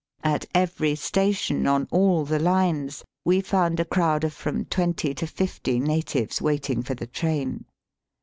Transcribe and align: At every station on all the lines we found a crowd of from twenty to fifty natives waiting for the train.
At 0.23 0.47
every 0.55 0.95
station 0.95 1.67
on 1.67 1.87
all 1.91 2.25
the 2.25 2.39
lines 2.39 3.03
we 3.23 3.39
found 3.39 3.79
a 3.79 3.85
crowd 3.85 4.23
of 4.23 4.33
from 4.33 4.65
twenty 4.65 5.13
to 5.13 5.27
fifty 5.27 5.79
natives 5.79 6.41
waiting 6.41 6.81
for 6.81 6.95
the 6.95 7.05
train. 7.05 7.65